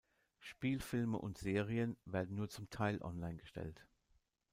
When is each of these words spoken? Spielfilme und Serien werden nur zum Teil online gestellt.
Spielfilme 0.39 1.19
und 1.19 1.37
Serien 1.37 1.95
werden 2.05 2.33
nur 2.35 2.49
zum 2.49 2.71
Teil 2.71 3.03
online 3.03 3.37
gestellt. 3.37 3.85